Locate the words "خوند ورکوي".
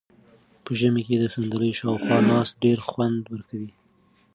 2.87-3.71